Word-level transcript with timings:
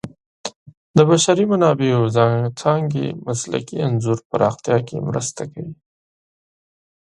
د 0.97 0.97
بشري 1.09 1.45
منابعو 1.51 2.05
څانګې 2.61 3.07
مسلکي 3.27 3.77
انځور 3.87 4.19
پراختیا 4.29 4.77
کې 4.87 4.97
مرسته 5.07 5.43
کوي. 5.51 5.73